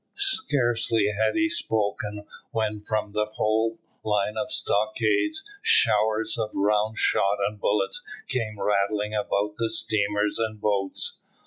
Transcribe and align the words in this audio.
Scarcely 0.17 1.13
had 1.15 1.35
he 1.35 1.47
spoken 1.47 2.25
when, 2.49 2.81
from 2.81 3.11
the 3.11 3.27
whole 3.33 3.77
line 4.03 4.35
of 4.35 4.51
stockades, 4.51 5.43
showers 5.61 6.39
of 6.39 6.49
round 6.55 6.97
shot 6.97 7.37
and 7.47 7.59
bullets 7.59 8.01
came 8.27 8.59
rattling 8.59 9.13
about 9.13 9.57
the 9.59 9.69
steamers 9.69 10.39
and 10.39 10.59
boats. 10.59 11.19